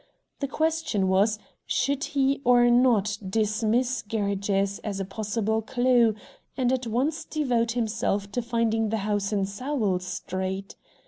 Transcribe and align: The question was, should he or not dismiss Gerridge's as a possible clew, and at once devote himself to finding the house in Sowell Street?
The 0.39 0.47
question 0.47 1.07
was, 1.09 1.37
should 1.67 2.03
he 2.05 2.41
or 2.43 2.71
not 2.71 3.19
dismiss 3.29 4.01
Gerridge's 4.01 4.79
as 4.79 4.99
a 4.99 5.05
possible 5.05 5.61
clew, 5.61 6.15
and 6.57 6.73
at 6.73 6.87
once 6.87 7.23
devote 7.23 7.73
himself 7.73 8.31
to 8.31 8.41
finding 8.41 8.89
the 8.89 8.97
house 9.05 9.31
in 9.31 9.45
Sowell 9.45 9.99
Street? 9.99 10.75